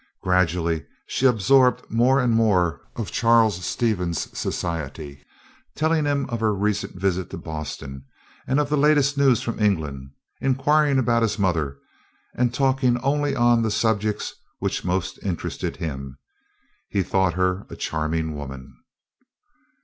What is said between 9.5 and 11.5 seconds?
England, inquiring about his